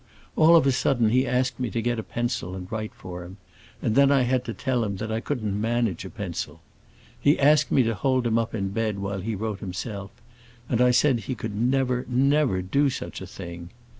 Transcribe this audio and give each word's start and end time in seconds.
All 0.35 0.55
of 0.55 0.65
a 0.65 0.71
sudden 0.71 1.09
he 1.09 1.27
asked 1.27 1.59
me 1.59 1.69
to 1.69 1.79
get 1.79 1.99
a 1.99 2.01
pencil 2.01 2.55
and 2.55 2.65
write 2.71 2.91
for 2.95 3.23
him; 3.23 3.37
and 3.83 3.93
then 3.93 4.11
I 4.11 4.23
had 4.23 4.43
to 4.45 4.53
tell 4.55 4.83
him 4.83 4.95
that 4.97 5.11
I 5.11 5.19
couldn't 5.19 5.61
manage 5.61 6.03
a 6.05 6.09
pencil. 6.09 6.59
He 7.19 7.39
asked 7.39 7.71
me 7.71 7.83
to 7.83 7.93
hold 7.93 8.25
him 8.25 8.39
up 8.39 8.55
in 8.55 8.69
bed 8.69 8.97
while 8.97 9.19
he 9.21 9.35
wrote 9.35 9.59
himself, 9.59 10.09
and 10.67 10.81
I 10.81 10.89
said 10.89 11.19
he 11.19 11.35
could 11.35 11.55
never, 11.55 12.03
never 12.09 12.63
do 12.63 12.89
such 12.89 13.21
a 13.21 13.27
thing. 13.27 13.69